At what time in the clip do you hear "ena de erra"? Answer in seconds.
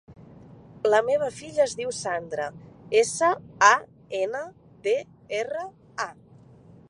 4.23-5.67